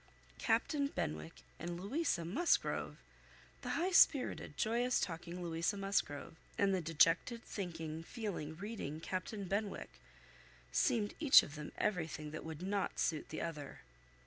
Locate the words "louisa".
1.79-2.25, 5.43-5.77